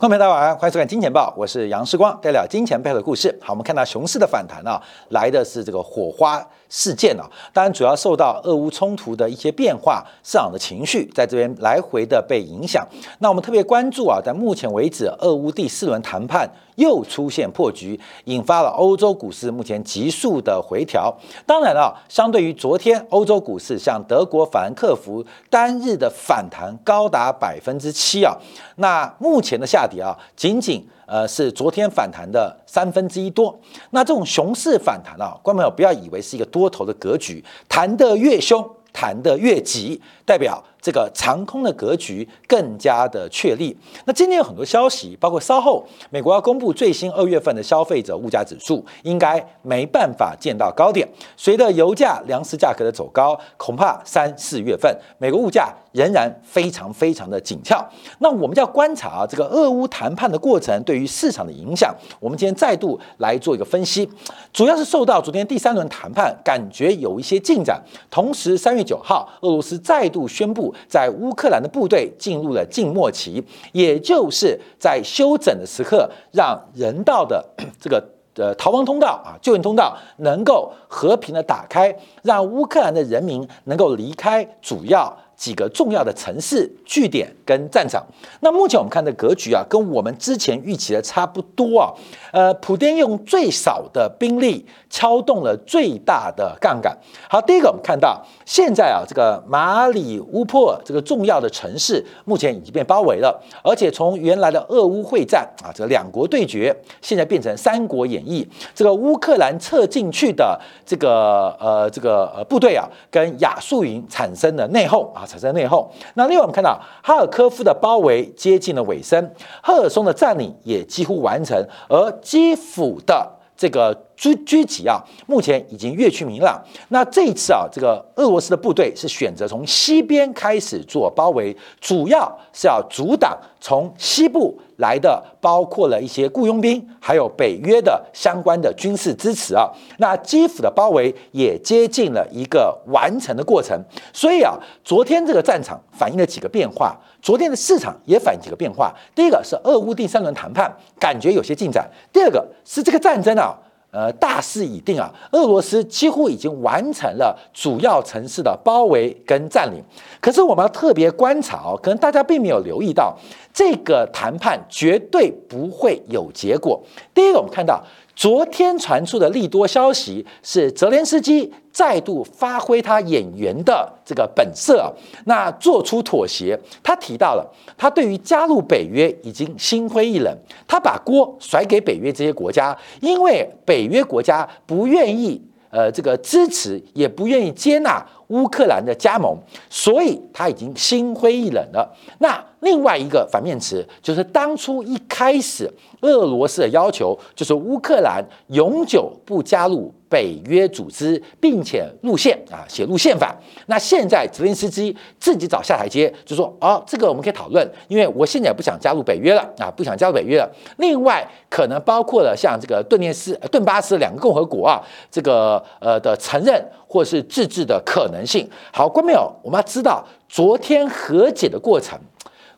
[0.00, 3.36] 观众朋友大家晚上，欢迎收看《金钱报》，我是杨世光，带聊金钱背后的故事。
[3.42, 12.86] 好，我们看到熊市的反弹啊，来的是这个火花事件啊，当然主要受到俄乌冲突的一些变化，市场的情绪在这边来回的被影响。
[13.18, 21.14] 那我们特别关注啊，在目前为止，俄乌第四轮谈判又出现破局，引发了欧洲股市目前急速的回调。
[21.44, 28.36] 当然了，相对于昨天欧洲股市，像德国法兰克福单日的反弹高达百分之七啊，
[28.76, 33.58] 那目前的下跌啊，仅仅呃是昨天反弹的三分之一多。
[33.90, 43.76] 那这种熊市反弹啊，观众朋友不要以为是一个多头的格局，弹得越凶，弹得越急，代表这个长空的格局更加的确立。
[44.04, 51.08] 那今天有很多消息，包括稍后美国要公布最新二月份的消费者物价指数，应该没办法见到高点。
[51.36, 57.84] 随着油价、粮食价格的走高，恐怕三四月份美国物价仍然非常非常的紧俏。
[58.18, 61.94] 那我们就要观察啊，这个俄乌谈判的过程对于市场的影响。
[62.20, 64.08] 我们今天再度来做一个分析，
[64.52, 77.44] 主要是受到昨天第三轮谈判感觉有一些进展，同时三月九号俄罗斯再度宣布在乌克兰的部队进入了静默期，也就是在休整的时刻，让人道的
[77.80, 78.02] 这个。
[78.40, 88.04] 呃，逃亡通道啊，救援通道能够和平的打开，让乌克兰的人民能够离开主要几个重要的城市据点跟战场。
[88.40, 91.94] 那目前我们看的格局啊，跟我们之前预期的差不多啊。
[92.32, 96.98] 呃，普京用最少的兵力敲动了最大的杠杆。
[97.30, 108.46] 好，第一个我们看到现在啊，这个马里乌波尔这个重要的城市目前已经被包围了，而且从原来的俄乌会战啊，这个两国对决，现在变成三国演义。
[108.74, 115.86] 这个乌克兰撤进去的这个呃这个呃部队啊，跟亚速营产生了内讧啊，产生内讧。
[116.14, 119.30] 那另外我们看到哈尔科夫的包围接近了尾声，
[119.62, 126.60] 赫尔松的占领也几乎完成，而基辅的这个狙狙击啊，目前已经越趋明朗。
[126.88, 139.70] 那这一次啊，这个俄罗斯的部队是选择从西边开始做包围，主要是要阻挡从西部来的，包括了一些雇佣兵，还有北约的相关的军事支持啊。
[139.98, 143.80] 那基辅的包围也接近了一个完成的过程。
[144.12, 148.92] 所以啊，昨天这个战场反映了几个变化，昨天的市场也反映几个变化。
[149.14, 150.68] 第一个是俄乌第三轮谈判
[150.98, 153.56] 感觉有些进展，第二个是这个战争啊。
[153.90, 155.12] 呃，大势已定啊！
[155.32, 159.82] 俄罗斯几乎已经完成了主要城市的包围跟占领。
[160.20, 163.16] 可是我们要特别观察哦，可能大家并没有留意到，
[163.52, 166.82] 这个谈判绝对不会有结果。
[167.14, 167.82] 第一个，我们看到。
[168.18, 174.92] 昨天传出的利多消息是泽连斯基再度发挥他演员的这个本色，
[175.26, 176.58] 那做出妥协。
[176.82, 180.36] 他提到了他对于加入北约已经心灰意冷，
[180.66, 185.40] 他把锅甩给北约这些国家，因为北约国家不愿意
[185.70, 189.38] 呃这个支持，也不愿意接纳乌克兰的加盟，
[189.70, 191.96] 所以他已经心灰意冷了。
[192.18, 195.72] 那另外一个反面词就是当初一开始。
[196.00, 203.34] 俄罗斯的要求就是乌克兰永久不加入北约组织，并且路线啊写入宪法。
[203.66, 210.48] 那现在泽连斯基自己找下台阶，就说哦，这个我们可以讨论，因为我现在不想加入北约了啊，不想加入北约了。
[210.76, 214.80] 另外，可能包括了像这个顿涅斯、顿巴斯两个共和国啊，
[215.10, 218.48] 这个呃的承认或是自治的可能性。
[218.72, 219.28] 好，关没有？
[219.42, 221.98] 我们要知道昨天和解的过程，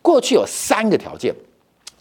[0.03, 1.35] 过去有三个条件。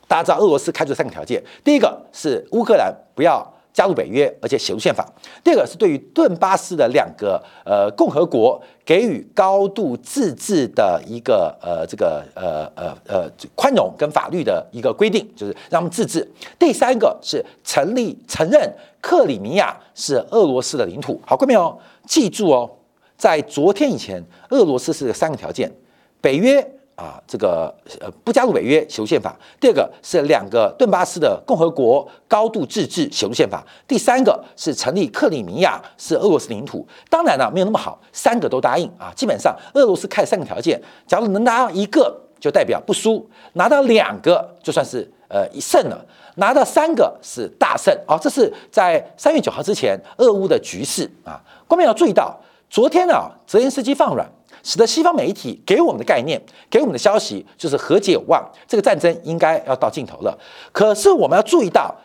[0.08, 5.06] 大家知道俄罗斯开出三个条件，第一个是乌克兰不要加入北约，而且写入宪法；
[5.44, 16.26] 第二个是对于顿巴斯的两个呃共和国给予高度自治的一个呃这个呃呃呃宽容跟法律的一个规定，就是让他们自治；
[16.58, 21.22] 第三个是成立承认克里米亚是俄罗斯的领土。
[21.24, 22.68] 好，各位朋友记住哦，
[23.16, 25.72] 在昨天以前，俄罗斯是三个条件，
[26.20, 26.68] 北约。
[27.00, 29.34] 啊，这个呃不加入北约，写入宪法。
[29.58, 33.66] 第二个是两个顿巴斯的共和国高度自治，写入宪法。
[33.88, 36.86] 第三个是成立克里米亚是俄罗斯领土。
[37.10, 39.14] 当然了，没有那么好，三个都答应啊。
[39.16, 45.98] 基本上俄罗斯开三个条件，假如能拿到一个，就代表不输；拿到两个，就算是呃一胜了；
[46.36, 47.98] 拿到三个是大胜。
[48.06, 51.42] 啊，这是在三月九号之前俄乌的局势啊。
[51.66, 52.38] 观众要注意到，
[52.70, 54.30] 昨天啊，泽连斯基放软。
[54.64, 60.38] 使得西方媒体给我们的概念、给我们的消息就是和解有望，这个战争应该要到尽头了。
[60.72, 61.96] 可是我们要注意到，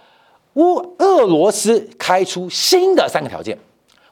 [0.54, 3.58] 乌俄罗斯开出新的三个条件，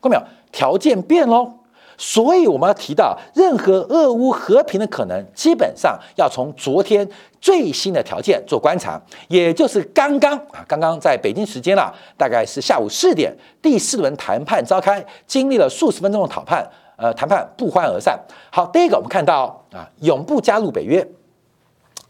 [0.01, 0.23] 看到没有？
[0.51, 1.59] 条件变喽。
[1.99, 7.09] 所以我们要提到，任何俄乌和平的可能，基本上要从昨天
[7.41, 16.69] 最新的条件做观察，也就是刚刚啊，刚刚在北京时间了，大概是下午四点，第四轮谈判召开，经历了数十分钟的讨判，
[17.03, 18.17] 呃，谈判不欢而散。
[18.49, 21.05] 好，第一个我们看到啊，永不加入北约，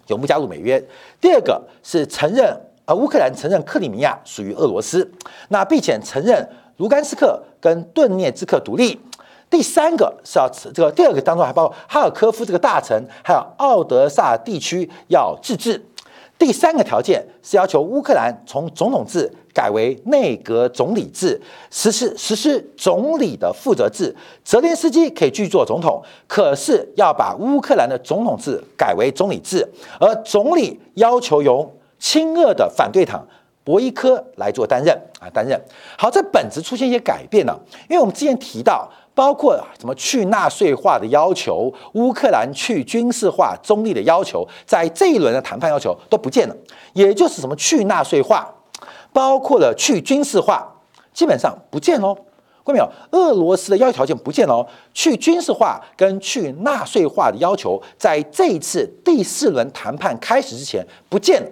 [0.09, 0.79] 永不加入美约。
[1.19, 2.55] 第二个是承认，
[2.85, 5.11] 呃，乌克兰承认克里米亚属于俄罗斯，
[5.49, 6.47] 那并且承认
[6.77, 9.01] 卢甘斯克跟顿涅茨克独立。
[9.49, 15.83] 第三个是要这个第二个当中还包括哈尔科夫这个大城，还有奥德萨地区要自治。
[16.45, 21.41] 第三个条件是要求乌克兰从总统制改为内阁总理制，
[21.71, 24.13] 实施实施总理的负责制。
[24.45, 29.65] 泽连斯基可以继续做总统，可是要把乌克兰的总统制改为总理制，
[30.01, 33.25] 而总理要求由亲俄的反对党
[33.63, 35.57] 博伊科来做担任啊担任。
[35.97, 37.57] 好，这本质出现一些改变了，
[37.89, 38.91] 因为我们之前提到。
[39.15, 46.57] 包括什么去纳税化的要求，乌克兰去军事化中立的要求，在这一轮的谈判要求都不见了。
[46.95, 48.55] 也就是什么去纳税化，
[49.13, 50.67] 包括了去军事化，
[51.13, 52.17] 基本上不见喽。
[52.65, 52.89] 看到没有？
[53.11, 54.67] 俄罗斯的要求条件不见了哦。
[54.95, 61.49] 去军事化跟去纳税化的要求，在这一次第四轮谈判开始之前不见了。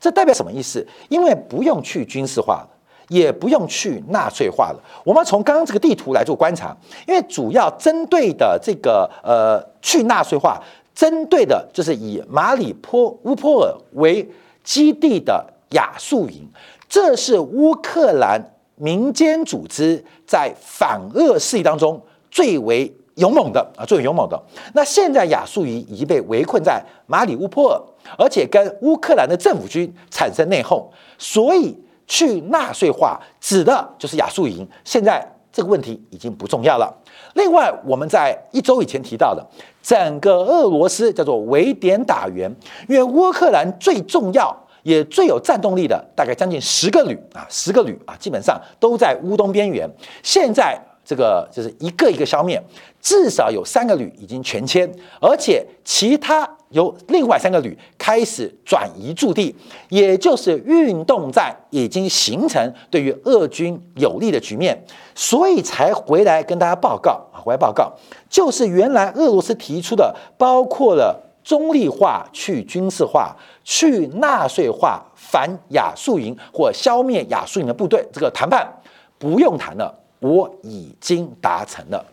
[0.00, 0.86] 这代表什么意思？
[1.10, 2.66] 因为不用去军事化。
[3.08, 4.80] 也不用去纳粹化了。
[5.04, 6.74] 我们从刚刚这个地图来做观察，
[7.06, 10.58] 因为主要针对的这个呃去纳粹化，
[10.94, 14.26] 针对的就是以马里坡乌波尔为
[14.62, 16.48] 基地的亚速营，
[16.88, 18.42] 这是乌克兰
[18.76, 24.42] 民间组织在反俄势力当中最为勇猛的啊，最为勇猛的。
[24.72, 27.80] 那现在亚速营已经被围困在马里乌波尔，
[28.16, 30.82] 而且跟乌克兰的政府军产生内讧，
[31.18, 31.76] 所以。
[32.06, 36.92] 去纳税化指的就是亚速营，现在这个问题已经不重要了。
[37.34, 39.44] 另外，我们在一周以前提到的，
[39.82, 42.54] 整个俄罗斯叫做围点打援，
[42.88, 49.88] 因为乌克兰最重要也最有战斗力的，大概将近十个旅啊，十个旅啊，基本上都在乌东边缘。
[50.22, 52.62] 现在这个就是一个一个消灭，
[53.00, 54.88] 至少有三个旅已经全歼，
[55.20, 56.48] 而且其他。
[56.74, 59.54] 由另外三个旅开始转移驻地，
[59.88, 64.76] 也就是运动战已经形成对于俄军有利的局面，
[65.14, 67.92] 所以才回来跟大家报告啊，回来报告，
[68.28, 78.68] 就是原来俄罗斯提出的，包括了中立化、去军事化、去纳粹化、反亚速营或消灭亚速营的部队，这个谈判
[79.16, 82.04] 不用谈了，我已经达成了，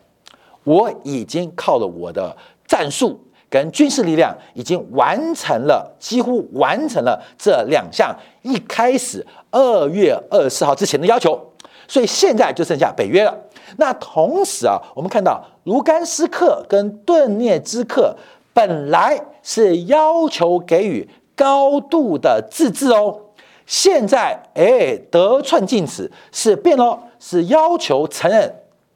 [0.64, 2.38] 我已经靠了我的
[2.68, 3.20] 战术。
[3.52, 11.38] 跟军事力量已经完成了，几乎完成了这两项一开始二月二十四号之前的要求，
[11.86, 13.38] 所以现在就剩下北约了。
[13.76, 18.16] 那同时啊，我们看到卢甘斯克跟顿涅茨克
[18.54, 23.20] 本来是要求给予高度的自治哦，
[23.66, 28.54] 现在哎得寸进尺，是变了，是要求承认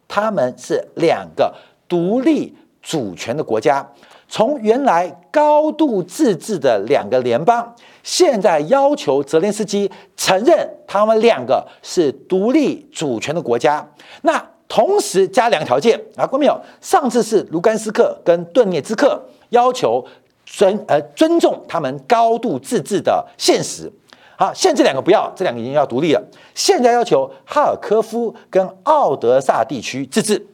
[0.08, 1.54] 他们是两个
[1.90, 3.86] 独立主权的国家。
[4.28, 13.88] 从原来高度自治的两个联邦，现在要求泽连斯基承认他们两个是独立主权的国家。
[14.24, 16.60] 那同时加两个条件啊，过没有？
[16.82, 20.04] 上次是卢甘斯克跟顿涅茨克要求
[20.46, 23.92] 尊呃尊重他们高度自治的现实。
[24.38, 26.22] 好，现在这两个不要，这两个已经要独立了。
[26.54, 30.46] 现在要求哈尔科夫跟奥德萨地区自治，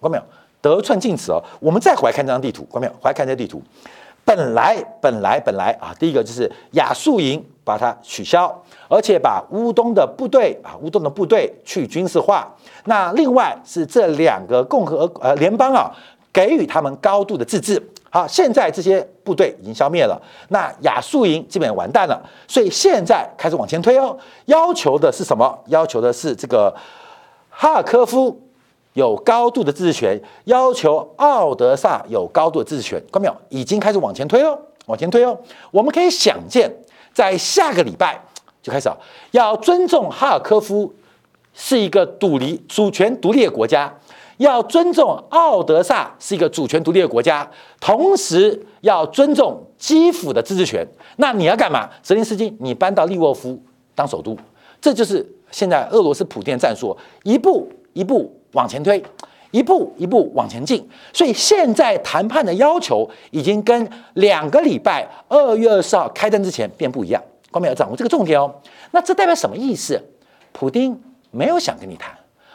[0.00, 0.22] 过没有？
[0.62, 2.92] 得寸进尺哦，我们再回来看这张地图，看到没有？
[2.92, 3.60] 回来看这地图，
[4.24, 12.48] 本来本来本来啊，第一个就是亚速营把它取消，而且把乌东的部队啊，乌东的部队去军事化。
[12.84, 15.90] 那另外是这两个共和呃联邦啊，
[16.32, 17.82] 给予他们高度的自治。
[18.10, 25.58] 好，现在这些部队已经消灭了，那亚速营基本完蛋了，所以现在开始往前推哦，要求的是什么？
[25.66, 26.72] 要求的是这个
[27.50, 28.40] 哈尔科夫。
[28.94, 33.36] 有高度的自治权，要求奥德萨有高度的自治权，看到没有？
[33.48, 35.38] 已经开始往前推哦，往前推哦。
[35.70, 36.70] 我们可以想见，
[37.12, 38.22] 在下个礼拜
[38.62, 38.90] 就开始
[39.30, 40.92] 要尊重哈尔科夫
[41.54, 43.92] 是一个独立主权独立的国家，
[44.36, 50.86] 要尊重奥德萨是一个主权独立的国家，同时要尊重基辅的自治权。
[51.16, 51.88] 那你要干嘛？
[52.02, 53.58] 泽连斯基，你搬到利沃夫
[53.94, 54.36] 当首都，
[54.80, 58.38] 这就是现在俄罗斯普遍战术，一步一步。
[58.52, 59.02] 往前推，
[59.50, 67.22] 一步一步往前进，所以现在谈判的要求已经跟两个礼拜二月二十号开战之前变不一样。
[67.50, 68.50] 光明要掌握这个重点哦。
[68.92, 70.02] 那这代表什么意思？
[70.52, 70.98] 普京
[71.30, 72.10] 没有想跟你谈，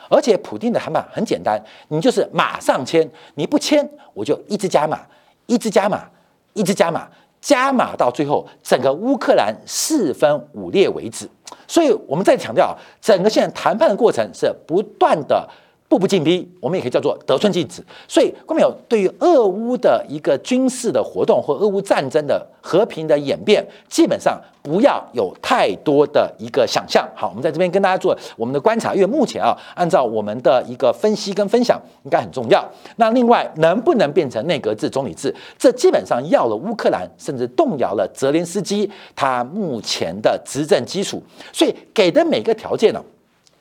[0.09, 5.01] 而且普丁的谈判很简单，你就是马上签，你不签我就一直加码，
[5.45, 6.09] 一直加码，
[6.53, 7.07] 一直加码，
[7.39, 11.29] 加码到最后整个乌克兰四分五裂为止。
[11.67, 15.47] 所以我们再强调，整个现在谈判的过程是不断的。
[15.89, 17.81] 步步进逼，我们也可以叫做得寸进尺。
[18.07, 27.07] 所以，关淼对于俄乌的一个军事的活动或俄乌战争的和平的演变，基本上不要有太多的一个想象。
[27.15, 32.69] 好，我们在这边跟大家做我们的观察，因为目前啊，按照我们的一个分析跟分享，应该很重要。
[32.97, 41.23] 那另外，能不能变成内阁制、总理制，这基本上要了乌克兰，甚至动摇了泽连斯基他目前的执政基础。
[41.53, 43.01] 所以，给的每个条件呢？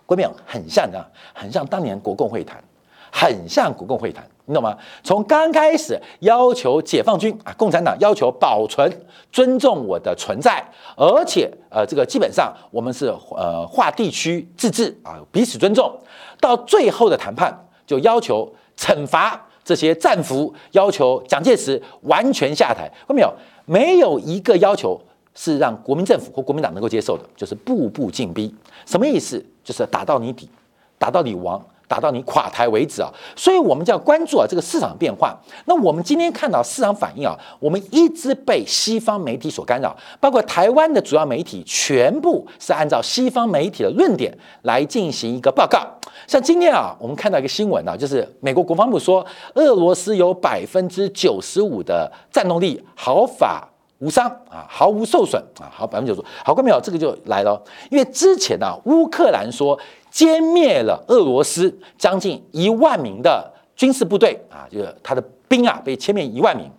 [0.07, 2.63] 国民党很像啊，很像当年国共会谈，
[3.11, 4.77] 很像国共会谈，你懂吗？
[5.03, 8.91] 从刚开始要求解放军啊，共产党要求保存、
[9.33, 10.65] 尊重我的存在，
[10.97, 15.93] 而且呃，这个基本上我们是呃划地区自治啊，彼此尊重。
[16.41, 22.89] 到最后的谈判就要求惩罚这些战俘，要求蒋介石完全下台。
[23.09, 23.33] 看到没有？
[23.65, 25.01] 没有一个要求
[25.35, 28.55] 是让国民政府或国民党能够接受的，就是步步进逼。
[28.85, 29.45] 什么意思？
[29.67, 30.49] 就是打到你底，
[30.97, 33.13] 打到你亡，打到你垮台为止啊！
[33.35, 35.37] 所以我们就要关注啊这个市场变化。
[35.65, 44.33] 那我们今天看到市场反应啊，我们一直被西方媒体所干扰，包括台湾的主要媒体，全部是按照西方媒体的论点
[44.63, 45.85] 来进行一个报告。
[46.29, 53.69] 像今天啊，我们看到一个新闻啊，就是美国国防部说，俄罗斯有百分之九十五的战斗力毫发
[53.99, 56.79] 无伤啊，毫无受损啊，好百分之九十，好看没有？
[56.81, 57.61] 这个就来了，
[57.91, 59.79] 因为之前呢，乌克兰说
[60.13, 66.71] 歼灭了俄罗斯将近一万名的军事部队啊，就是他的兵啊被歼灭一万名，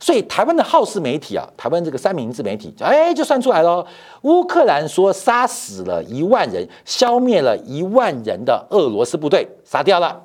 [0.00, 3.86] 所以台湾的好事媒体啊，台湾这个三明治媒体，哎，就算出来了，
[4.22, 10.20] 乌克兰说杀死了一万人，消灭了一万人的俄罗斯部队，杀掉了。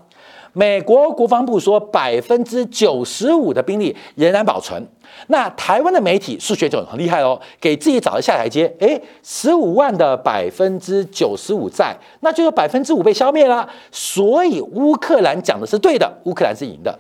[0.54, 4.82] 美国国防部说，百分之九十五的兵力仍然保存。
[5.28, 8.74] 那台湾的媒体数学就很厉害哦，给自己找了下台阶。
[8.80, 13.68] 诶十五万的百分之九十五在，那就有百分之五被消灭了。
[13.92, 16.98] 所以乌克兰讲的是对的，乌克兰是赢的。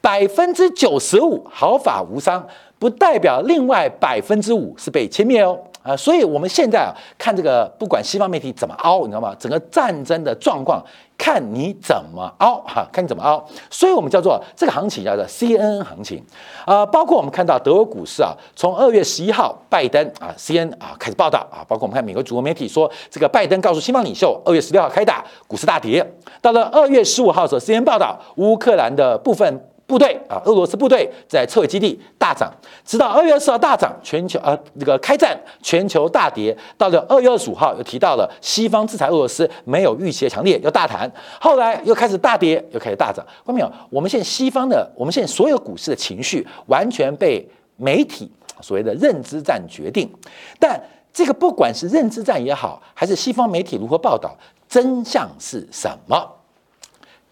[0.00, 2.44] 百分之九十五毫发无伤，
[2.78, 5.56] 不代表另外百分之五是被歼灭哦。
[5.82, 9.34] 啊，所以我们现在啊看这个，不管西方媒体怎么凹，你知道吗？
[9.38, 10.80] 整个战争的状况，
[11.18, 13.44] 看你怎么凹哈，看你怎么凹。
[13.68, 16.24] 所以我们叫做这个行情叫做 CNN 行情
[16.64, 16.86] 啊。
[16.86, 26.08] 包括我们看到德国股市啊，从二月十一号拜登啊 CNN 啊开始报道啊，包括我们看美国主流媒体说，这个拜登告诉西方领袖，二月十六号开打，股市大跌。
[26.40, 29.68] 到了二月十五号的时候，CNN 报道乌克兰的部分。
[29.92, 32.50] 部队啊，俄罗斯部队在撤回基地大涨，
[32.82, 36.56] 直到二月二十号大涨，全球啊这个开战，全球大跌。
[36.78, 41.10] 到了二月二十五号又提到了西方制裁俄罗斯没有预期的强烈，又大谈。
[41.38, 43.22] 后来又开始大跌，又开始大涨。
[43.44, 43.70] 看到没有？
[43.90, 47.46] 我们现在西方的，我们现在所有股市的情绪完全被
[47.76, 48.32] 媒体
[48.62, 50.10] 所谓的认知战决定。
[50.58, 50.80] 但
[51.12, 54.34] 这个不管是认知战也好，还是西方媒体如何报道，
[54.66, 56.26] 真相是什么？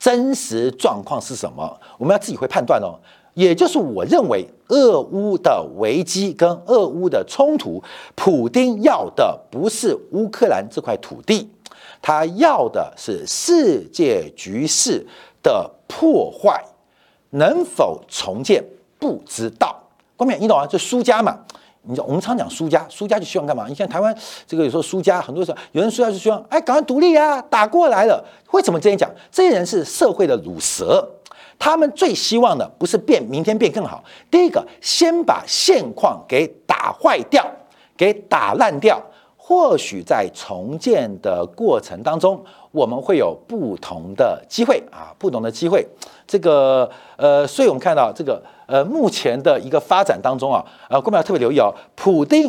[0.00, 1.78] 真实状况是什么？
[1.98, 2.98] 我们要自己会判断哦。
[3.34, 7.80] 也就是我认为，俄乌的危机跟俄乌的冲突，
[8.16, 11.48] 普丁要的不是乌克兰这块土地，
[12.02, 15.06] 他要的是世界局势
[15.42, 16.64] 的破坏，
[17.30, 18.64] 能否重建
[18.98, 19.80] 不知道。
[20.16, 20.66] 关冕，你懂啊？
[20.66, 21.38] 就输家嘛。
[21.82, 23.66] 你我们常讲输家，输家就希望干嘛？
[23.68, 24.14] 你像台湾
[24.46, 28.22] 这个有时候输家，很多时候有人输家就希望，哎，赶快独立啊，打过来了。
[28.50, 29.10] 为什么这样讲？
[29.30, 31.08] 这些人是社会的乳蛇，
[31.58, 37.44] 他们最希望的不是变明天变更好，第一个先把现况给打坏掉，
[37.96, 39.00] 给打烂掉。
[39.36, 45.84] 或许在重建的过程当中，我们会有不同的机会啊，不同的机会。
[46.24, 48.40] 这个呃，所以我们看到这个
[48.70, 52.48] 呃，目前的一个发展当中啊，呃，我们要特别留意哦，普丁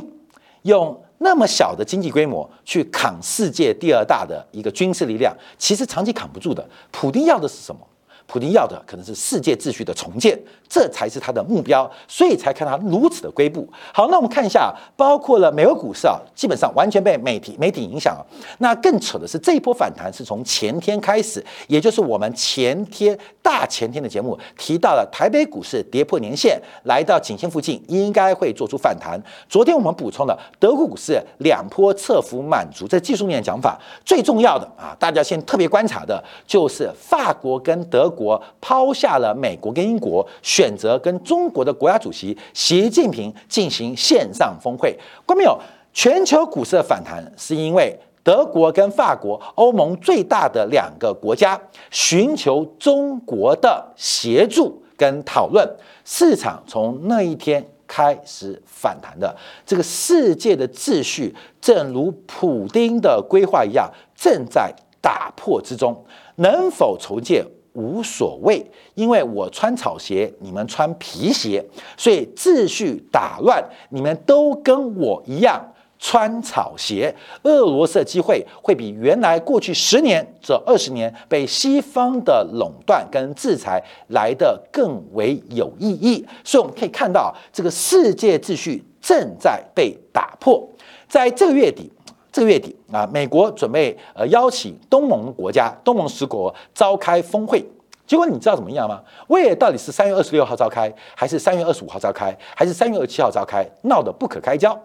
[0.62, 6.64] 用那么小的经济规模去扛世界第二大的一个军事力量，其实长期扛不住的。
[6.92, 7.82] 普丁要的是什么？
[8.28, 13.68] 普京要的可能是世界秩序的重建，这才是他的目标，所以才看他如此的规步。
[13.94, 18.24] 好，那我们看一下，包括了美国股市啊，基本上完全被媒体媒体影响啊。
[18.60, 29.22] 那更扯的是，这一波反弹是从前天开始，也就是我们前天大前天的节目提到了台北股市跌破年线，来到颈线附近，应该会做出反弹。
[29.50, 33.78] 昨天我们补充了德国股市两波侧幅满足，这技术面的讲法。
[34.06, 38.21] 最重要的啊，大家先特别观察的就是法国跟德国。
[38.22, 44.96] 国抛下了美国跟英国，选择跟中国的国家主席习近平进行线上峰会。
[45.26, 45.58] 关没有？
[45.94, 51.60] 全球股市的反弹是因为德国跟法国，欧盟最大的两个国家，
[51.90, 55.68] 寻求中国的协助跟讨论，
[56.06, 59.36] 市场从那一天开始反弹的。
[59.66, 66.06] 这个世界的秩序，正如普丁的规划一样，正在打破之中。
[66.38, 71.64] 能否重建无所谓，因为我穿草鞋，你们穿皮鞋，
[71.98, 75.66] 所以秩序打乱，你们都跟我一样。
[76.04, 86.26] 穿草鞋，俄罗斯的机会会比原来过去十年这二十年被西方的垄断跟制裁来的更为有意义。
[86.44, 90.68] 所以我们可以看到，这个世界秩序正在被打破。
[91.08, 91.92] 在这个月底，
[92.32, 97.66] 这个月底啊，美国准备呃邀请东盟国家、东盟十国召开峰会。
[98.08, 99.02] 结果你知道怎么样吗？
[99.28, 104.78] 为了到底是三月二十六号召开，还是三月二十五号召开，还是三月二十七号召开，闹得不可开交。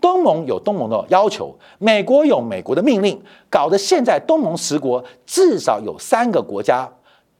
[0.00, 3.18] 东盟有东盟的要求，美国有美国的命令，
[3.48, 6.90] 搞得现在东盟十国至少有三个国家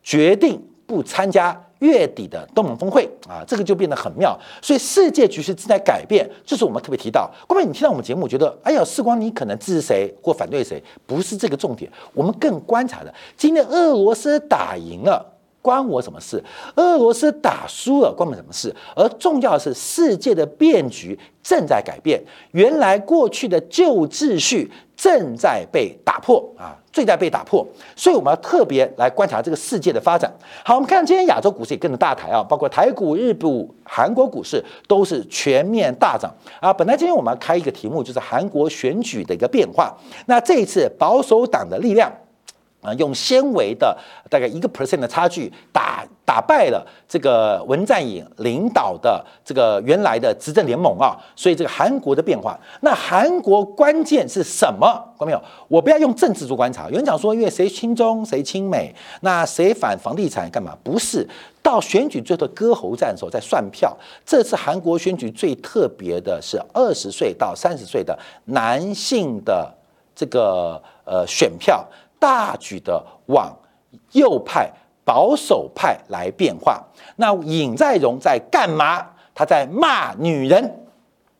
[0.03, 4.39] 决定不参加月底的东盟峰会啊，这个就变得很妙。
[4.63, 7.31] 所以世界局势正在改变，这是我们特别提到。
[7.47, 11.91] 各位，你听到我们节目，觉得哎呀，时光你可能支持谁或反对谁，不是这个重点。
[12.15, 15.34] 我们更观察的，今天俄罗斯打赢了。
[15.65, 16.45] 关我什么事？
[16.77, 18.75] 俄罗斯打输了，关我什么事？
[18.95, 27.67] 而重要的是，世界的变局正在改变，原来过去的旧秩序正在被打破啊，正在被打破。
[27.97, 30.31] 所以我们要特别来观察这个世界的发展。
[30.63, 36.31] 好，我们看今天亚洲股市也跟着大台啊，包括台股、日股、韩国股市都是全面大涨
[36.61, 36.71] 啊。
[36.71, 39.97] 本来今天我们要开一个题目，就是韩国选举的一个变化。
[40.27, 42.13] 那这一次保守党的力量。
[42.85, 43.97] 啊，用纤维的
[44.29, 54.87] 大概一个 percent 的差距打打败了这个文在寅领导的这个原来的执政联盟啊，所以这个韩国的变化，那韩国关键是什么？
[55.19, 55.43] 看到没有？
[55.69, 56.89] 我不要用政治做观察。
[56.89, 60.77] 有人讲说，因为谁亲中谁亲美，那谁反房地产干嘛？
[60.83, 61.27] 不是，
[61.63, 63.97] 到选举最后割喉战的时候在算票。
[64.27, 69.73] 这次韩国选举最特别的是二十岁到三十岁的男性的
[70.15, 71.87] 这个呃选票。
[72.25, 73.55] 大举的往
[74.13, 74.73] 右派、
[75.05, 76.83] 保守派来变化。
[77.17, 79.07] 那尹在荣在干嘛？
[79.35, 80.87] 他在骂女人。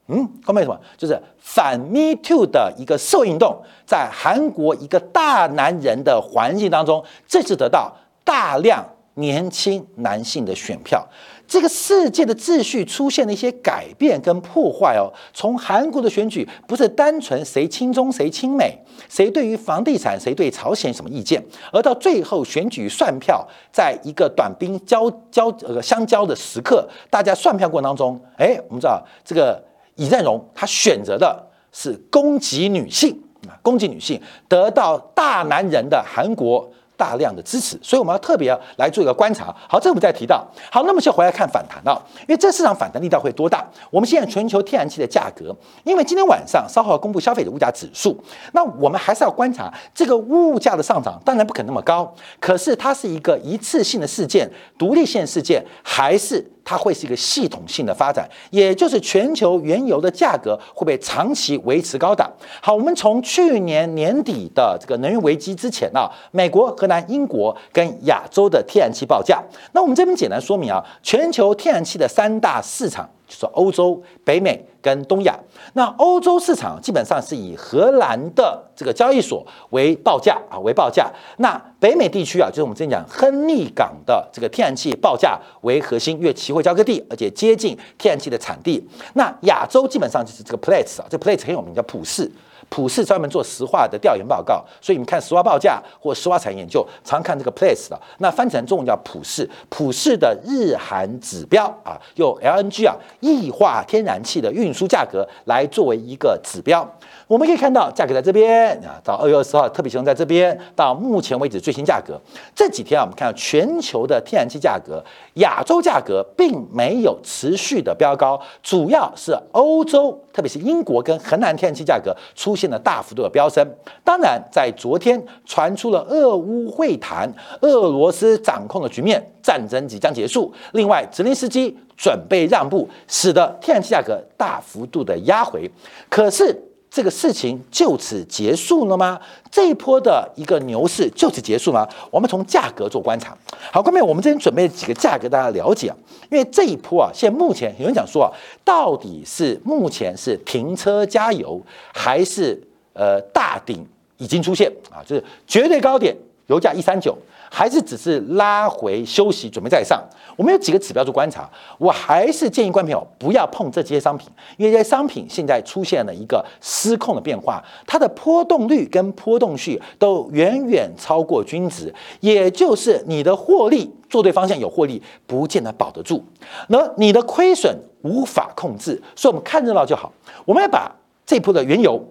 [0.09, 0.79] 嗯，后面什么？
[0.99, 7.91] 就是反 Me Too 的一个社会运动，在韩国一个大男人的环境当中，这次得到
[8.23, 11.07] 大量年轻男性的选票。
[11.47, 15.13] 这个世界的秩序出现了一些改变跟破坏哦。
[15.35, 18.75] 从韩国的选举不是单纯谁亲中谁亲美，
[19.11, 29.63] 谁对于房地产谁对朝鲜什么意见，而到最后选举算票，在一个短兵交交呃相交的时刻，大家算票过程当中，哎，我们知道这个
[29.97, 36.67] 尹在荣他选择的是攻击女性啊，攻击女性得到大男人的韩国。
[36.97, 39.55] 大量的支持，所以我们要特别来做一个观察。
[39.69, 40.47] 好，这我们再提到。
[40.71, 43.65] 好，那么就回来看反弹了，因为这市场反弹力道会多大？
[43.91, 45.55] 我们现在全球天然气的价格，
[45.85, 48.17] 因为今天晚上稍后要公布消费者物价指数，
[48.53, 56.54] 那我们还是要观察这个物价的上涨，当然不可能那么高，可是它是一个一次性的事件、独立性事件，还是？
[56.65, 62.31] 它会是一个系统性的发展，也就是全球原油的价格会被长期维持高档。
[62.63, 73.09] 好，我们从去年年底的这个能源危机之前啊，美国、荷兰、英国跟亚洲的天然气报价，那我们这边简单说明啊，全球天然气的三大市场。
[73.35, 75.37] 就是欧洲、北美跟东亚。
[75.73, 81.11] 那欧洲市场基本上是以荷兰的这个交易所为报价啊，为报价。
[81.39, 88.87] 那北美地区啊，就是我们之前讲亨利港的这个天然气报价为核心，因为期货交割地，而且接近天然气的产地。
[89.15, 92.31] 那亚洲基本上就是这个 Platts 啊，这 Platts 很有名，叫普世。
[92.69, 98.01] 普世专门做石化的调研报告，所以你们看石化报价或石化产业研究，常看这个 place 的。
[98.19, 106.89] 那翻成中文叫普世，普世的日韩指标啊，用 LNG 啊，液化天然气的运输价格来作为一个指标。
[107.27, 112.21] 我们可以看到价格在这边啊，到二月二十号特别集中在这边，到目前为止最新价格。
[112.55, 115.03] 这几天啊，我们看到全球的天然气价格，
[115.35, 123.69] 亚洲价格并没有持续的飙高，主要是欧洲，特别是英国跟荷兰天然气价格出出现了大幅度的飙升。
[124.05, 127.29] 当然，在昨天传出了俄乌会谈，
[127.63, 130.53] 俄罗斯掌控的局面，战争即将结束。
[130.75, 135.69] 另外，泽连斯基准备让步，使得天然气价格大幅度的压回。
[136.09, 136.57] 可是。
[136.95, 139.21] 这个事情就此结束了吗？
[139.51, 141.89] 这一波的一个牛市就此结束吗？
[142.09, 143.37] 我们从价格做观察。
[143.73, 145.97] 好，后面我们这边准备几个价格大家了解啊。
[146.31, 148.31] 因为这一波啊，现在目前有人讲说啊，
[148.65, 151.61] 到底是目前是停车加油，
[151.93, 153.85] 还是呃大顶
[154.19, 157.19] 已经出现啊，就是绝对高点，油价一三九。
[157.51, 160.03] 还是只是拉回休息，准备再上。
[160.37, 176.25] 我们有几个指标做观察，我还是建议观众朋友不要碰这些商品，因为这些商品现在出现了一个失控的变化，它的波动率跟波动序都远远超过均值，也就是你的获利做对方向有获利，不见得保得住，
[176.69, 180.13] 那你的亏损无法控制，所以我们看热闹就好。
[180.45, 180.91] 我们要把
[181.25, 182.05] 这波的原油。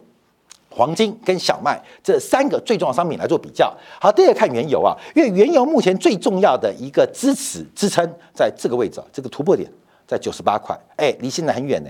[0.75, 3.71] 黄金跟小麦这三个最重要商品来做比较。
[4.01, 9.71] 好，第二看原油啊，因为原油目前最重要的一个支持支撑在这个位置啊，这个突破点
[10.07, 11.89] 在九十八块，哎，离现在很远呢，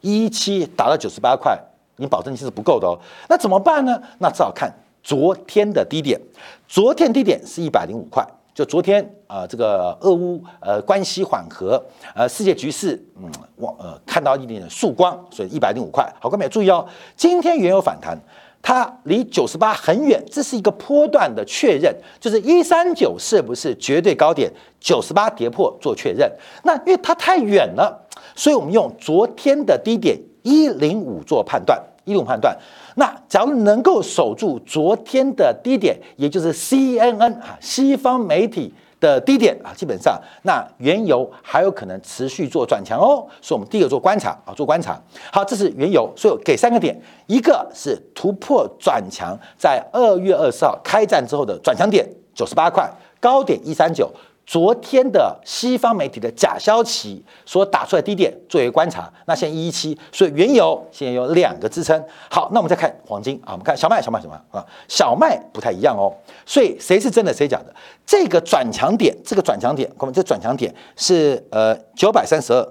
[0.00, 1.58] 一七达到九十八块，
[1.96, 2.96] 你保证金是不够的哦。
[3.28, 4.00] 那怎么办呢？
[4.18, 6.20] 那只好看昨天的低点，
[6.68, 8.24] 昨天低点是一百零五块。
[8.54, 11.82] 就昨天啊，这个俄乌呃关系缓和，
[12.14, 16.06] 呃世界局势嗯往呃看到一点点曙光，所以一百零五块。
[16.20, 16.86] 好，各位注意哦，
[17.16, 18.18] 今天原油反弹，
[18.60, 26.30] 它离九十八很远，这是一个波段的确认，就是一三九是不是绝对高点，九十八跌破做确认。
[26.64, 31.80] 那因为它太远了，所以我们用昨天的低点一零五做判断。
[32.06, 32.56] 一零五判断，
[33.00, 43.26] 那假如能够守住昨天的低点，也就是 CNN 啊西方媒体的低点啊，基本上那原油还有可能持续做转强哦。
[43.40, 45.00] 所以，我们第一个做观察啊，做观察。
[45.32, 46.94] 好，这是原油，所以给三个点，
[47.26, 52.86] 一个是突破转强，在二月二十号开战之后的转强点九十八块，
[53.18, 54.12] 高点一三九。
[54.50, 62.04] 昨天的西方媒体的假消息所打出来低点作为观察，那现在一一七，所以原油现在有两个支撑。
[62.28, 64.66] 好，那我们再看黄金啊，我们看小麦，小麦什么啊？
[64.88, 66.12] 小麦不太一样哦。
[66.44, 67.72] 所以谁是真的，谁假的？
[68.04, 72.68] 这个转强点，这个转强点，我们这转强点是呃九百三十二，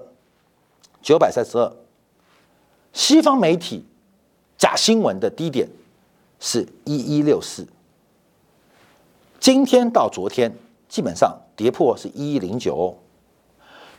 [1.00, 1.72] 九百三十二。
[2.92, 3.86] 西方媒体
[4.58, 5.66] 假新闻的低点
[6.40, 7.66] 是一一六四。
[9.38, 10.54] 今天到昨天。
[10.90, 12.96] 基本上跌破是一一零九，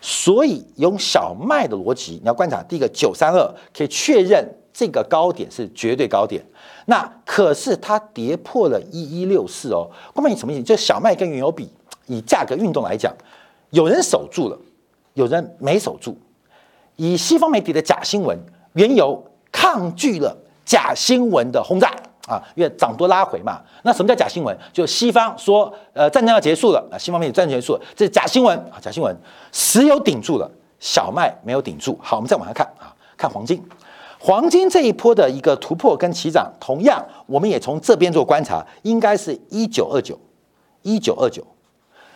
[0.02, 4.44] 所以用小麦的逻辑，你要观察第一个九三二可以确认
[4.74, 6.44] 这个高点是绝对高点。
[6.88, 10.64] 那可是它跌破了一一六四哦，后面你什么意思？
[10.64, 11.70] 就小麦跟原油比，
[12.08, 13.16] 以价格运动来讲，
[13.70, 14.58] 有人守住了，
[15.14, 16.18] 有人没守住。
[16.96, 18.36] 以西方媒体的假新闻，
[18.74, 21.96] 原油抗拒了假新闻的轰炸。
[22.32, 24.58] 啊，因为涨多拉回嘛，那什么叫假新闻？
[24.72, 29.14] 就西方说，呃，战争要结束了啊，西方面战争结束了，这是假新闻啊，假新闻。
[29.52, 32.00] 石油顶住了，小麦没有顶住。
[32.02, 33.62] 好，我们再往下看啊，看黄金，
[34.18, 40.18] 黄金这一波的一个突破跟起涨，同样我们也从这边做观察，应该是一九二九，
[40.84, 41.46] 一九二九，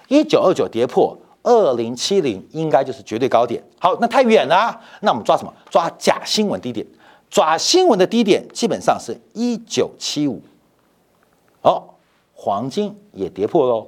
[0.08, 3.62] 一九二九跌破二零七零，应该就是绝对高点。
[3.80, 5.54] 好，那太远了，那我们抓什么？
[5.70, 6.86] 抓假新闻低点。
[7.36, 10.42] 抓新闻的低点基本上是一九七五，
[11.64, 11.84] 哦，
[12.34, 13.86] 黄金也跌破喽，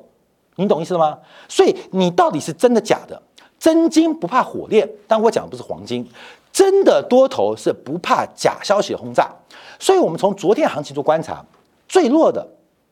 [0.58, 1.18] 你懂意思了吗？
[1.48, 3.22] 所以你到底是真的假的？
[3.58, 6.06] 真金不怕火炼，但我讲的不是黄金，
[6.52, 9.34] 真的多头是不怕假消息的轰炸。
[9.80, 11.42] 所以我们从昨天行情做观察，
[11.88, 12.46] 最弱的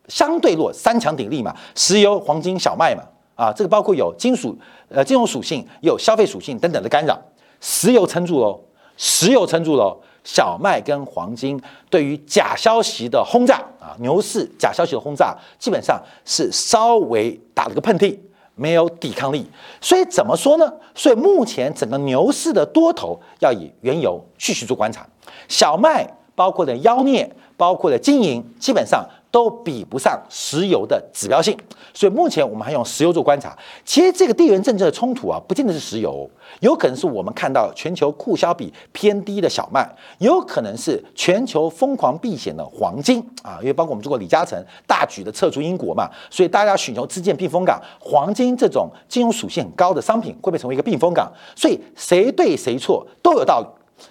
[0.08, 3.04] 相对弱，三强鼎立嘛，石油、黄金、小麦嘛，
[3.36, 7.20] 啊，这个包括有金属、呃金融属性，有消费属性等等的干扰，
[7.60, 8.58] 石油撑住喽，
[8.96, 10.00] 石油撑住喽。
[10.26, 11.58] 小麦跟黄金
[11.90, 18.18] 对于假消息的轰炸啊，牛市假消息的轰炸，基本上是稍微打了个喷嚏，
[18.56, 19.50] 没有抵抗力。
[19.80, 20.74] 所以怎么说呢？
[20.94, 25.08] 所以目前整个牛市的多头要以原油继续做观察，
[25.48, 29.08] 小麦包括的妖孽，包括的金银，基本上。
[29.36, 31.58] 都比不上石油的指标性，
[31.94, 33.54] 所以目前我们还用石油做观察。
[33.84, 36.30] 其实这个地缘政治的冲突啊，不见得是石油，
[36.62, 39.86] 有可能是我们看到全球库销比偏低的小麦，
[40.20, 51.30] 有可能是全球疯狂避险的黄金啊，因为包括我们中国李嘉诚大举的撤出英国嘛，所以大家寻求资建避风港，黄金这种金融属性很高的商品会不会成为一个避风港？
[51.58, 53.68] 所以谁对谁错都有道理。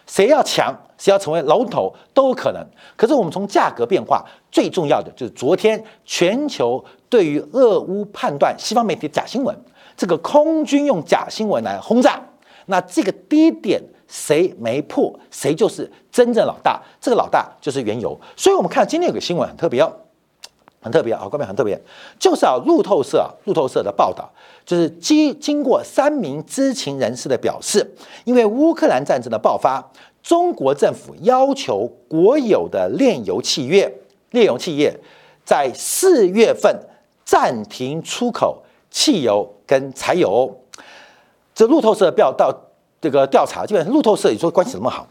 [0.07, 2.67] 谁要强，谁要成为龙头都有可能。
[2.97, 9.57] 可是我们从价格变化，最重要的就是昨天全球对于俄乌判断，西方媒体假新闻，
[9.97, 12.21] 这个空军用假新闻来轰炸，
[12.67, 16.81] 那这个低点谁没破，谁就是真正老大。
[17.01, 18.19] 这个老大就是原油。
[18.37, 19.93] 所以我们看今天有个新闻很特别哦。
[20.85, 21.81] 很特别啊，观众很特别，
[22.19, 24.31] 就是啊，路透社，路透社的报道，
[24.67, 27.91] 就是经经过三名知情人士的表示，
[28.25, 29.83] 因为乌克兰战争的爆发，
[30.23, 33.91] 中国政府要求国有的炼油企业、
[34.33, 34.95] 炼油企业
[35.43, 36.79] 在四月份
[37.25, 40.55] 暂停出口汽油跟柴油。
[41.55, 42.53] 这路透社调到
[43.01, 45.07] 这个调查，基本上路透社也说关系那么好，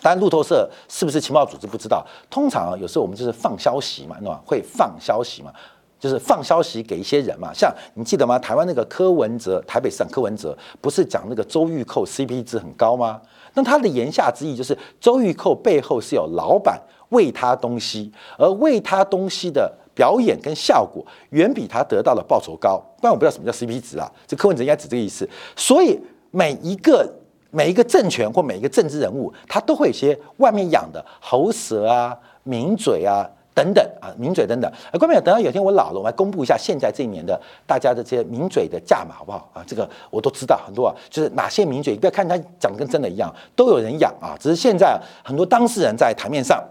[0.00, 2.06] 当然，路透社是不是情报组织不知道。
[2.30, 5.52] 通常，有时候我们就是放消息嘛，那会放消息嘛，
[5.98, 7.52] 就是放消息给一些人嘛。
[7.52, 8.38] 像你记得吗？
[8.38, 13.20] 台湾那个柯文哲，台北市长柯文哲不是讲那个周玉蔻 CP 值很高吗？
[13.54, 22.80] 那他的言下之意就是周玉蔻背后是有老板喂他东西，而喂他东西的表演跟效果远比他得到的报酬高。
[22.98, 24.08] 不然我不知道什么叫 CP 值啊。
[24.26, 25.28] 这柯文哲应该指这个意思。
[25.56, 25.98] 所以
[26.30, 27.12] 每一个。
[27.50, 34.70] 每一个政权或每一个政治人物，他都会有些外面养的喉舌啊、名嘴啊等等啊，名嘴等等。
[34.70, 39.64] 啊，关朋友，等到有一天我老了，我来公布一下现在这一年的大家的这些名嘴的价码，好不好啊？
[39.66, 44.36] 这个我都知道很多啊，就是哪些名嘴，不要看他讲的跟真的一样，都有人养啊。
[44.38, 46.62] 只是现在很多当事人在台面上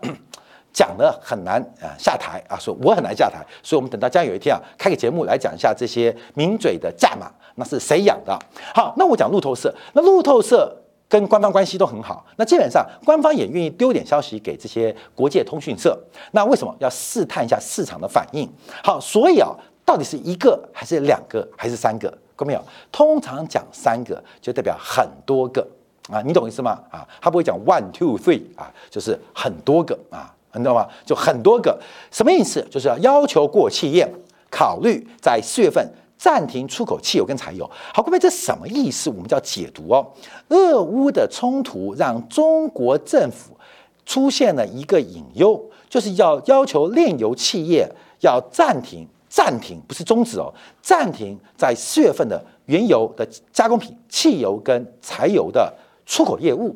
[0.77, 7.31] 讲的很难啊下台啊，说我很难下台，所以我们等到将有一天啊，开个节目来讲一下这些名嘴的价码。
[7.55, 8.37] 那是谁养的？
[8.75, 9.73] 好，那我讲路透社。
[9.93, 10.71] 那路透社
[11.09, 12.23] 跟官方关系都很好。
[12.35, 15.99] 那基本上官方也愿意丢点消息给这些国界通讯社。
[16.33, 18.47] 那为什么要试探一下市场的反应？
[18.83, 19.49] 好，所以啊，
[19.83, 22.15] 到底是一个还是两个还是三个？
[22.37, 22.63] 看没有？
[22.91, 25.67] 通常讲三个就代表很多个
[26.11, 26.79] 啊，你懂意思吗？
[26.91, 30.87] 啊，他不会讲 one two three 啊，就是很多个啊，你知道吗？
[31.05, 31.79] 就很多个，
[32.11, 32.65] 什么意思？
[32.69, 34.11] 就是要要求过气业，
[34.49, 35.87] 考虑在四月份。
[36.19, 39.07] 暂停出口汽油跟柴油，好，各位，这什么意思？
[39.07, 40.03] 我们叫解读哦。
[40.47, 43.55] 俄乌的冲突让中国政府
[44.03, 47.87] 出现了一个隐忧，就是要要求炼油企业
[48.21, 55.71] 要暂停，暂停不是终止哦，暂停在四月份的原油的加工品、汽油跟柴油的
[56.07, 56.75] 出口业务。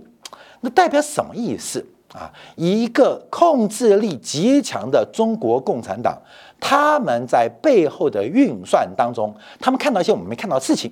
[0.60, 1.84] 那代表什么意思
[2.14, 2.32] 啊？
[2.56, 6.22] 一个控制力极强的中国共产党。
[6.64, 10.92] 他们在背后的运算当中，他们看到一些我们没看到的事情，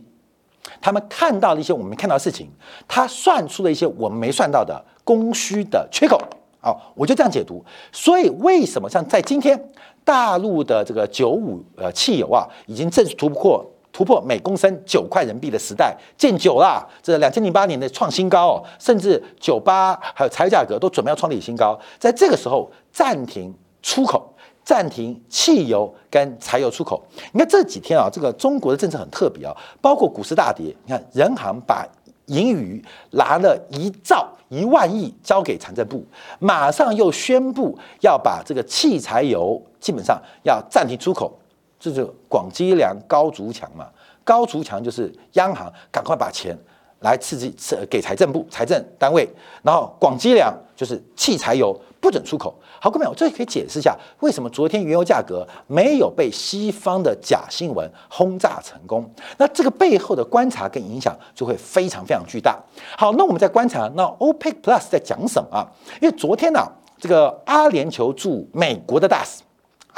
[0.81, 2.49] 他们看到了一些我们没看到的事情，
[2.87, 6.19] 他算出了一些我们没算到的供需的缺口。
[6.59, 7.63] 好，我就这样解读。
[7.91, 9.71] 所以为什么像在今天，
[10.03, 13.63] 大陆的这个九五呃汽油啊，已经正式突破
[13.99, 24.33] 突破每公升九块人民币的时代，见九啦，这两千零八年的创新高，甚至九八还有柴油价格都准备要创历史新高，在这个时候暂停出口。
[24.63, 27.03] 暂停汽油跟柴油出口。
[27.33, 30.73] 你看这几天啊，这个中国的政策很特别啊，包括股市大跌。
[30.85, 31.83] 你看人行把
[32.27, 32.81] 盈余
[33.11, 36.05] 拿了一兆一万亿交给财政部，
[36.37, 41.33] 马上又宣布要把这个汽柴油基本上要暂停出口。
[41.79, 43.87] 这就广积粮，高筑墙嘛。
[44.23, 46.55] 高筑墙就是央行赶快把钱
[46.99, 47.55] 来刺激，
[47.89, 49.27] 给财政部财政单位，
[49.63, 51.79] 然后广积粮就是汽柴油。
[52.01, 59.03] 不准出口，好，各位朋友，这可以解释一下为什么昨天原油价格没有被西方的假新闻轰炸成功？
[59.37, 62.57] 那这个背后的观察跟影响就会非常非常巨大。
[62.97, 65.67] 好，那我们在观察，那 OPEC Plus 在讲什么啊？
[66.01, 66.65] 因为昨天呢，
[66.97, 69.41] 这个阿联酋驻美国的大使，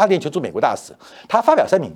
[0.01, 0.93] 阿联酋驻美国大使，
[1.29, 1.93] 他发表声明，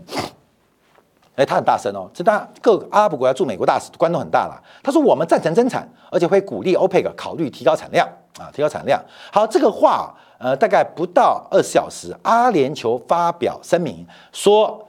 [1.36, 4.62] 哎，他很大声哦，这当然各阿拉伯国家驻美国大使官都很大了。
[4.84, 8.08] 他说我们赞成增产，而且会鼓励 OPEC 考虑提高产量。
[8.38, 9.02] 啊，提高产量。
[9.32, 14.86] 好，这个话，呃，大概不到二十小时，阿联酋发表声明说，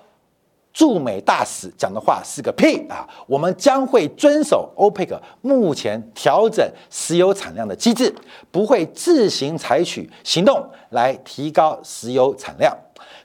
[0.72, 3.08] 驻美大使讲的话是个屁啊！
[3.26, 8.14] 我们将会遵守 OPEC 目前调整石油产量的机制，
[8.50, 12.76] 不会自行采取行动来提高石油产量。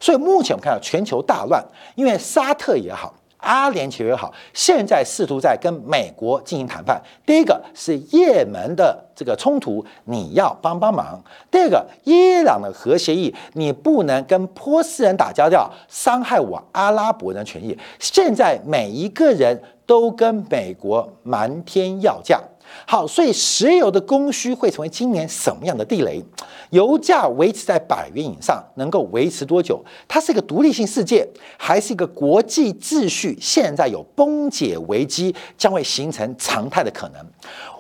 [0.01, 1.63] 所以目前我们看到全球大乱，
[1.95, 3.13] 因为沙特也好。
[3.43, 7.01] 阿联酋也好，现在试图在跟美国进行谈判。
[7.25, 17.75] 第一个是也门的这个冲突，你要帮帮忙；第二个，伊朗的核协议，你不能跟波斯人打交道，伤害我阿拉伯人权益。
[17.97, 22.39] 现在每一个人都跟美国瞒天要价。
[22.85, 26.23] 好，所以石油的供需会成为今年什么样的地雷？
[26.71, 29.83] 油价维持在百元以上，能够维持多久？
[30.07, 33.37] 它是一个独立性世界，还是一个国际秩序？
[33.39, 37.25] 现在有崩解危机，将会形成常态的可能。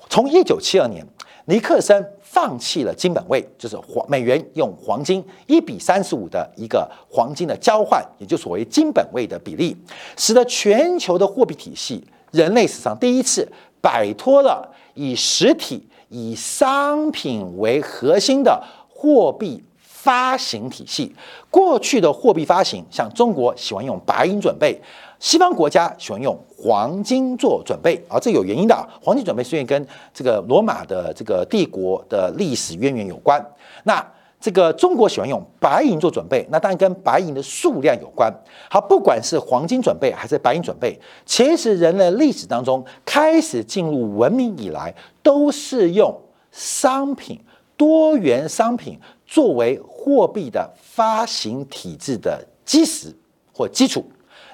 [0.09, 1.05] 从一九七二年，
[1.45, 9.75] 尼克森放弃了金本位，就是黄美元用黄金一比三十五的一个黄金的交换，也就所谓金本位的比例，
[10.17, 13.49] 使得全球的货币体系，人类史上第一次
[13.81, 14.69] 摆脱了。
[14.93, 21.15] 以实体、以商品为核心的货币发行体系，
[21.49, 24.81] 过去的货币发行，像中国喜欢用白银准备，
[25.19, 28.89] 西方国家喜欢用黄金做准备，啊，这有原因的。
[29.01, 33.43] 黄金准备虽然跟这个罗马的这个帝国的历史渊源有关，
[33.83, 34.05] 那。
[34.41, 38.33] 这个中国喜欢用白银做准备，那当然跟白银的数量有关。
[38.69, 46.19] 好，不管是黄金准备还是白银准备，其实人类历史当中开始进入文明以来，都是用
[46.51, 47.39] 商品
[47.77, 53.15] 多元商品作为货币的发行体制的基石
[53.53, 54.03] 或基础，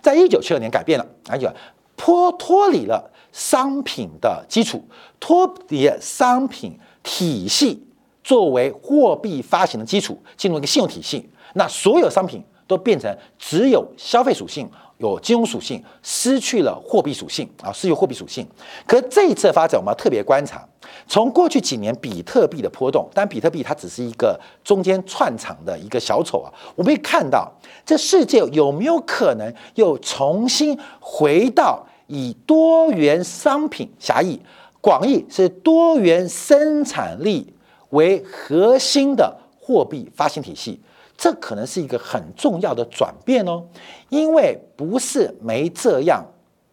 [0.02, 1.50] 在一九七二年改变了，而且
[1.96, 4.84] 脱脱离了商品的基础，
[5.20, 7.87] 脱离商品体系
[8.28, 14.70] 作为货币发行的基础，进入一个信用体系，那所有商品都变成只有消费属性。
[14.98, 18.46] 有金融属性，失去了货币属性啊，失去货币属性。
[18.86, 20.68] 可这一次发展，我们要特别观察，
[21.08, 27.50] 从过去几年比特币的波动，但比特币它只是一个中间串场的一个小丑啊，我们可以看到，
[27.86, 34.42] 这世界有没有可能又重新回到以多元商品狭义、
[34.82, 37.54] 广义是多元生产力
[37.90, 40.80] 为核心的货币发行体系？
[41.18, 43.64] 这可能是一个很重要的转变哦，
[44.10, 46.24] 因为不是没这样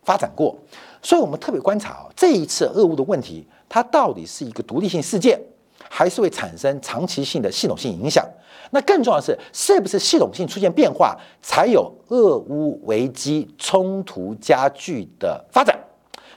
[0.02, 0.54] 发展过，
[1.00, 5.40] 所以我们特别观察啊，这一次俄乌的问题，它到底是一个独立性事件，
[5.88, 8.22] 还是会产生长期性的系统性影响？
[8.70, 15.78] 那更重要的是，是不是系统性出现变化，才有俄乌危机冲突加剧的发展？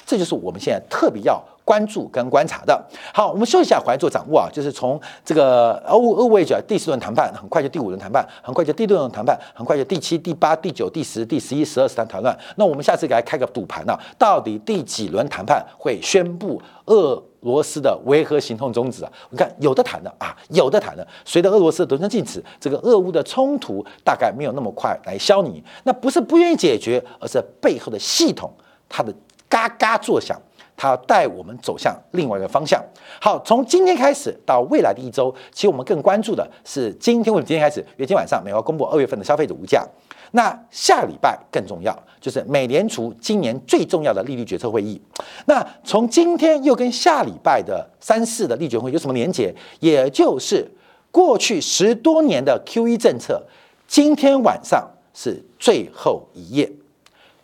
[0.06, 1.44] 这就是我们现在特别要。
[1.68, 2.82] 关注跟观察的
[3.14, 4.48] 好，我们休息一下，回来做掌握啊。
[4.50, 12.34] 就是从这个欧欧位角第四轮谈判，很快就第五轮谈判，很快就第六轮谈判，很快就第七、第八、第九、第十、第十一、十二、十三谈乱。
[12.56, 14.00] 那我们下次给他开个赌盘呢？
[14.18, 19.12] 到底第几轮谈判会宣布俄罗斯的维和行动终止啊？
[19.32, 21.06] 你看有的谈的啊，有的谈的。
[21.26, 25.62] 随着俄罗斯的独身禁止，这个俄乌的冲突大概没有那么快来消弭。
[25.84, 28.50] 那不是不愿意解决，而是背后的系统
[28.88, 29.14] 它的
[29.50, 30.40] 嘎嘎作响。
[30.78, 32.82] 它带我们走向另外一个方向。
[33.20, 39.86] 好，从今天开始到未来的一周，其实我们更关注的是今天或者今天开始，因为今天晚上美国公布二月份的消费者物价。
[40.32, 45.02] 那下礼拜更重要，就是美联储今年最重要的利率决策会议。
[45.46, 49.56] 那从今天又跟下礼拜的三四的利决会有什么连结？
[49.80, 50.70] 也就是
[51.12, 53.42] 过去十多年的 QE 政策，
[53.88, 56.70] 今天晚上是最后一页，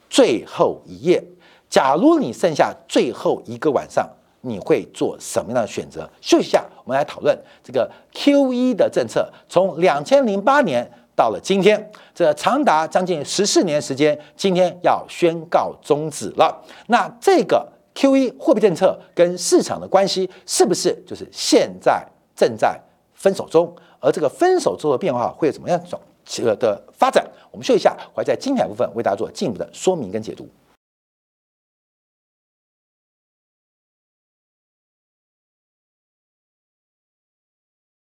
[0.10, 1.24] 最后一页。
[1.74, 4.08] 假如你剩下最后一个晚上，
[4.42, 6.08] 你会做什么样的选择？
[6.22, 9.28] 休息一下，我们来讨论这个 Q E 的政策。
[9.50, 16.56] 从两千零八年到了今天，这长达将近十四年时间，今天要宣告终止了。
[16.90, 22.06] 那这个 Q E 货币政策跟市场的关系，是不是就是现在
[22.36, 22.80] 正在
[23.16, 23.76] 分手中？
[24.00, 27.28] 而这个分手之后的变化会怎么样种这个的发展？
[27.50, 30.48] 我们休息一下，会在精彩部分为大家做进一步的说明跟解读。